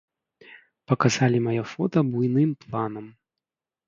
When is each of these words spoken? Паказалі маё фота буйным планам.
Паказалі 0.91 1.39
маё 1.47 1.63
фота 1.73 1.99
буйным 2.15 2.55
планам. 2.65 3.05